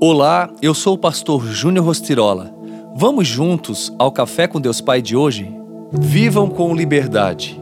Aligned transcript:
Olá, 0.00 0.50
eu 0.60 0.74
sou 0.74 0.94
o 0.94 0.98
pastor 0.98 1.46
Júnior 1.46 1.86
Rostirola. 1.86 2.52
Vamos 2.96 3.28
juntos 3.28 3.94
ao 3.96 4.10
Café 4.10 4.46
com 4.46 4.60
Deus 4.60 4.80
Pai 4.80 5.00
de 5.00 5.16
hoje? 5.16 5.54
Vivam 5.92 6.50
com 6.50 6.74
liberdade. 6.74 7.60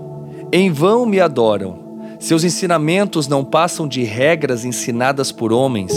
Em 0.51 0.71
vão 0.71 1.05
me 1.05 1.21
adoram. 1.21 1.79
Seus 2.19 2.43
ensinamentos 2.43 3.29
não 3.29 3.45
passam 3.45 3.87
de 3.87 4.03
regras 4.03 4.65
ensinadas 4.65 5.31
por 5.31 5.53
homens. 5.53 5.93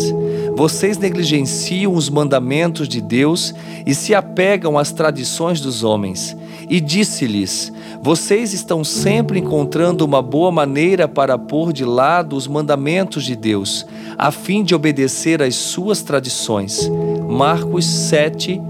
Vocês 0.55 0.97
negligenciam 0.97 1.93
os 1.93 2.09
mandamentos 2.09 2.87
de 2.87 3.01
Deus 3.01 3.53
e 3.85 3.93
se 3.93 4.15
apegam 4.15 4.77
às 4.77 4.91
tradições 4.93 5.59
dos 5.59 5.83
homens. 5.83 6.35
E 6.69 6.79
disse-lhes: 6.79 7.73
Vocês 8.01 8.53
estão 8.53 8.81
sempre 8.81 9.39
encontrando 9.39 10.05
uma 10.05 10.21
boa 10.21 10.53
maneira 10.53 11.09
para 11.09 11.37
pôr 11.37 11.73
de 11.73 11.83
lado 11.83 12.37
os 12.37 12.47
mandamentos 12.47 13.25
de 13.25 13.35
Deus, 13.35 13.85
a 14.17 14.31
fim 14.31 14.63
de 14.63 14.73
obedecer 14.73 15.41
às 15.41 15.55
suas 15.55 16.01
tradições. 16.01 16.89
Marcos 17.27 17.85
7, 17.85 18.61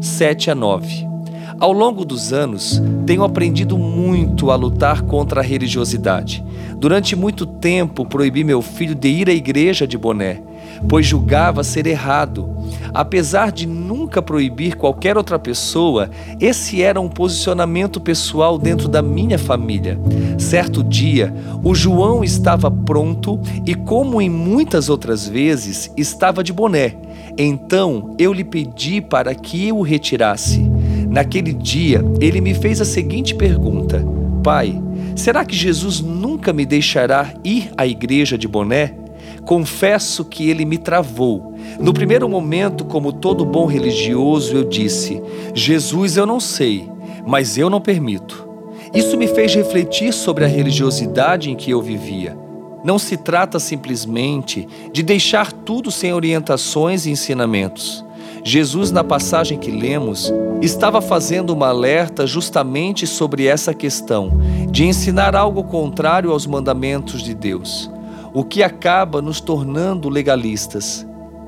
7 0.00 0.50
a 0.50 0.54
9. 0.54 1.14
Ao 1.60 1.72
longo 1.72 2.04
dos 2.04 2.32
anos, 2.32 2.82
tenho 3.06 3.22
aprendido 3.22 3.78
muito 3.78 4.50
a 4.50 4.56
lutar 4.56 5.02
contra 5.02 5.40
a 5.40 5.44
religiosidade. 5.44 6.44
Durante 6.78 7.14
muito 7.14 7.46
tempo, 7.46 8.04
proibi 8.04 8.42
meu 8.42 8.60
filho 8.60 8.94
de 8.94 9.08
ir 9.08 9.28
à 9.28 9.32
igreja 9.32 9.86
de 9.86 9.96
boné, 9.96 10.42
pois 10.88 11.06
julgava 11.06 11.62
ser 11.62 11.86
errado. 11.86 12.54
Apesar 12.92 13.50
de 13.50 13.66
nunca 13.66 14.22
proibir 14.22 14.76
qualquer 14.76 15.16
outra 15.16 15.38
pessoa, 15.38 16.10
esse 16.40 16.80
era 16.80 17.00
um 17.00 17.08
posicionamento 17.08 18.00
pessoal 18.00 18.56
dentro 18.56 18.88
da 18.88 19.02
minha 19.02 19.38
família. 19.38 19.98
Certo 20.38 20.82
dia, 20.82 21.34
o 21.62 21.74
João 21.74 22.22
estava 22.22 22.70
pronto 22.70 23.40
e, 23.66 23.74
como 23.74 24.20
em 24.20 24.30
muitas 24.30 24.88
outras 24.88 25.26
vezes, 25.26 25.90
estava 25.96 26.44
de 26.44 26.52
boné. 26.52 26.94
Então 27.36 28.14
eu 28.18 28.32
lhe 28.32 28.44
pedi 28.44 29.00
para 29.00 29.34
que 29.34 29.68
eu 29.68 29.78
o 29.78 29.82
retirasse. 29.82 30.60
Naquele 31.08 31.52
dia, 31.52 32.04
ele 32.20 32.40
me 32.40 32.54
fez 32.54 32.80
a 32.80 32.84
seguinte 32.84 33.34
pergunta: 33.34 34.04
Pai, 34.42 34.80
será 35.16 35.44
que 35.44 35.54
Jesus 35.54 36.00
nunca 36.00 36.52
me 36.52 36.64
deixará 36.64 37.32
ir 37.44 37.70
à 37.76 37.86
igreja 37.86 38.38
de 38.38 38.46
boné? 38.46 39.03
Confesso 39.44 40.24
que 40.24 40.48
ele 40.48 40.64
me 40.64 40.78
travou. 40.78 41.54
No 41.78 41.92
primeiro 41.92 42.28
momento, 42.28 42.84
como 42.84 43.12
todo 43.12 43.44
bom 43.44 43.66
religioso, 43.66 44.54
eu 44.56 44.64
disse: 44.64 45.22
Jesus, 45.54 46.16
eu 46.16 46.26
não 46.26 46.40
sei, 46.40 46.88
mas 47.26 47.58
eu 47.58 47.68
não 47.68 47.80
permito. 47.80 48.48
Isso 48.94 49.16
me 49.16 49.26
fez 49.26 49.54
refletir 49.54 50.12
sobre 50.12 50.44
a 50.44 50.48
religiosidade 50.48 51.50
em 51.50 51.56
que 51.56 51.70
eu 51.70 51.82
vivia. 51.82 52.38
Não 52.84 52.98
se 52.98 53.16
trata 53.16 53.58
simplesmente 53.58 54.68
de 54.92 55.02
deixar 55.02 55.50
tudo 55.50 55.90
sem 55.90 56.12
orientações 56.12 57.06
e 57.06 57.10
ensinamentos. 57.10 58.04
Jesus, 58.44 58.90
na 58.90 59.02
passagem 59.02 59.58
que 59.58 59.70
lemos, 59.70 60.30
estava 60.60 61.00
fazendo 61.00 61.50
uma 61.50 61.68
alerta 61.68 62.26
justamente 62.26 63.06
sobre 63.06 63.46
essa 63.46 63.72
questão 63.72 64.38
de 64.70 64.84
ensinar 64.84 65.34
algo 65.34 65.64
contrário 65.64 66.30
aos 66.30 66.46
mandamentos 66.46 67.22
de 67.22 67.34
Deus, 67.34 67.90
o 68.34 68.44
que 68.44 68.62
acaba 68.62 69.22
nos 69.22 69.40
tornando 69.40 70.10
legalistas. 70.10 71.06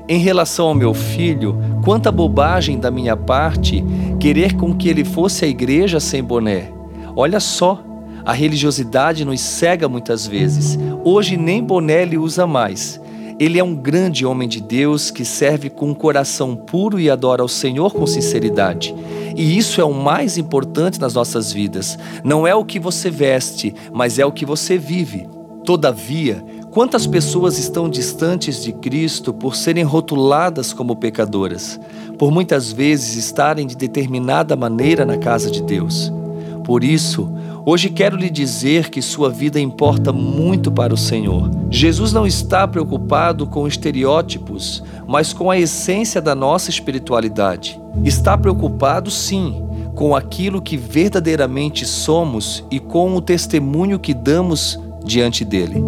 Em 0.09 0.17
relação 0.19 0.67
ao 0.67 0.73
meu 0.73 0.93
filho, 0.93 1.55
quanta 1.83 2.11
bobagem 2.11 2.79
da 2.79 2.89
minha 2.89 3.15
parte 3.15 3.83
querer 4.19 4.55
com 4.55 4.73
que 4.73 4.87
ele 4.89 5.03
fosse 5.03 5.45
à 5.45 5.47
igreja 5.47 5.99
sem 5.99 6.23
boné. 6.23 6.71
Olha 7.15 7.39
só, 7.39 7.83
a 8.25 8.33
religiosidade 8.33 9.25
nos 9.25 9.41
cega 9.41 9.87
muitas 9.87 10.25
vezes. 10.25 10.79
Hoje 11.03 11.35
nem 11.35 11.61
boné 11.61 12.01
ele 12.03 12.17
usa 12.17 12.47
mais 12.47 12.99
ele 13.39 13.59
é 13.59 13.63
um 13.63 13.75
grande 13.75 14.25
homem 14.25 14.49
de 14.49 14.59
Deus 14.59 15.11
que 15.11 15.23
serve 15.23 15.69
com 15.69 15.89
um 15.89 15.93
coração 15.93 16.55
puro 16.55 16.99
e 16.99 17.07
adora 17.07 17.43
ao 17.43 17.47
Senhor 17.47 17.93
com 17.93 18.07
sinceridade. 18.07 18.95
E 19.35 19.55
isso 19.55 19.79
é 19.79 19.83
o 19.83 19.93
mais 19.93 20.39
importante 20.39 20.99
nas 20.99 21.13
nossas 21.13 21.53
vidas. 21.53 21.99
Não 22.23 22.47
é 22.47 22.55
o 22.55 22.65
que 22.65 22.79
você 22.79 23.11
veste, 23.11 23.75
mas 23.93 24.17
é 24.17 24.25
o 24.25 24.31
que 24.31 24.43
você 24.43 24.75
vive. 24.75 25.27
Todavia, 25.63 26.43
quantas 26.77 27.07
pessoas 27.07 27.57
estão 27.57 27.89
distantes 27.89 28.61
de 28.61 28.71
Cristo 28.71 29.33
por 29.33 29.55
serem 29.55 29.83
rotuladas 29.83 30.73
como 30.73 30.95
pecadoras, 30.95 31.79
por 32.19 32.31
muitas 32.31 32.71
vezes 32.71 33.15
estarem 33.15 33.65
de 33.65 33.75
determinada 33.75 34.55
maneira 34.55 35.03
na 35.03 35.17
casa 35.17 35.49
de 35.49 35.63
Deus? 35.63 36.13
Por 36.63 36.83
isso, 36.83 37.33
hoje 37.65 37.89
quero 37.89 38.15
lhe 38.15 38.29
dizer 38.29 38.91
que 38.91 39.01
sua 39.01 39.27
vida 39.27 39.59
importa 39.59 40.13
muito 40.13 40.71
para 40.71 40.93
o 40.93 40.97
Senhor. 40.97 41.49
Jesus 41.71 42.13
não 42.13 42.27
está 42.27 42.67
preocupado 42.67 43.47
com 43.47 43.67
estereótipos, 43.67 44.83
mas 45.07 45.33
com 45.33 45.49
a 45.49 45.57
essência 45.57 46.21
da 46.21 46.35
nossa 46.35 46.69
espiritualidade. 46.69 47.81
Está 48.05 48.37
preocupado, 48.37 49.09
sim, 49.09 49.67
com 49.95 50.15
aquilo 50.15 50.61
que 50.61 50.77
verdadeiramente 50.77 51.87
somos 51.87 52.63
e 52.69 52.79
com 52.79 53.15
o 53.15 53.21
testemunho 53.21 53.97
que 53.97 54.13
damos 54.13 54.79
diante 55.03 55.43
dele. 55.43 55.83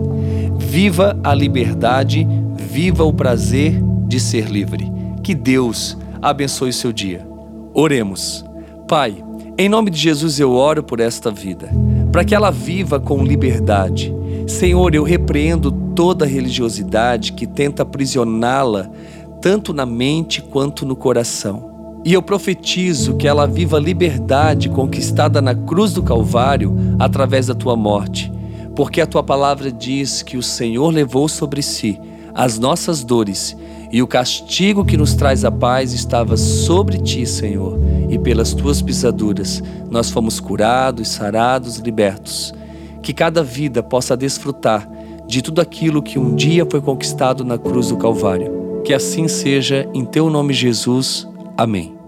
Viva 0.70 1.20
a 1.24 1.34
liberdade, 1.34 2.28
viva 2.56 3.04
o 3.04 3.12
prazer 3.12 3.82
de 4.08 4.20
ser 4.20 4.46
livre. 4.52 4.88
Que 5.24 5.34
Deus 5.34 5.98
abençoe 6.22 6.72
seu 6.72 6.94
dia. 6.94 7.28
Oremos. 7.74 8.46
Pai, 8.88 9.18
em 9.58 9.68
nome 9.68 9.90
de 9.90 9.98
Jesus 9.98 10.40
eu 10.40 10.52
oro 10.52 10.84
por 10.84 11.00
esta 11.00 11.32
vida, 11.32 11.72
para 12.12 12.24
que 12.24 12.36
ela 12.36 12.52
viva 12.52 13.00
com 13.00 13.24
liberdade. 13.24 14.14
Senhor, 14.46 14.94
eu 14.94 15.02
repreendo 15.02 15.72
toda 15.72 16.24
religiosidade 16.24 17.34
que 17.34 17.48
tenta 17.48 17.82
aprisioná-la, 17.82 18.92
tanto 19.42 19.74
na 19.74 19.88
mente 19.88 20.40
quanto 20.40 20.86
no 20.86 20.96
coração. 20.96 22.00
E 22.06 22.14
eu 22.14 22.22
profetizo 22.22 23.18
que 23.18 23.28
ela 23.28 23.48
viva 23.48 23.78
a 23.78 23.82
liberdade 23.82 24.70
conquistada 24.70 25.42
na 25.42 25.56
cruz 25.56 25.94
do 25.94 26.04
Calvário 26.04 26.76
através 27.00 27.48
da 27.48 27.56
tua 27.56 27.76
morte, 27.76 28.32
porque 28.80 29.02
a 29.02 29.06
tua 29.06 29.22
palavra 29.22 29.70
diz 29.70 30.24
que 30.24 30.38
o 30.38 30.42
Senhor 30.42 30.90
levou 30.90 31.28
sobre 31.28 31.62
si 31.62 32.00
as 32.34 32.58
nossas 32.58 33.04
dores 33.04 33.54
e 33.92 34.02
o 34.02 34.08
castigo 34.08 34.86
que 34.86 34.96
nos 34.96 35.16
traz 35.16 35.44
a 35.44 35.52
paz 35.52 35.92
estava 35.92 36.38
sobre 36.38 36.98
ti, 36.98 37.26
Senhor 37.26 37.78
e 38.10 38.18
pelas 38.18 38.54
tuas 38.54 38.82
pisaduras 38.82 39.62
nós 39.92 40.10
fomos 40.10 40.40
curados, 40.40 41.10
sarados, 41.10 41.76
libertos. 41.80 42.54
Que 43.04 43.14
cada 43.14 43.44
vida 43.44 43.84
possa 43.84 44.16
desfrutar 44.16 44.90
de 45.28 45.42
tudo 45.42 45.60
aquilo 45.60 46.02
que 46.02 46.18
um 46.18 46.34
dia 46.34 46.66
foi 46.66 46.80
conquistado 46.80 47.44
na 47.44 47.58
cruz 47.58 47.90
do 47.90 47.98
Calvário. 47.98 48.82
Que 48.86 48.94
assim 48.94 49.28
seja, 49.28 49.90
em 49.94 50.06
teu 50.06 50.30
nome, 50.30 50.54
Jesus. 50.54 51.28
Amém. 51.58 51.99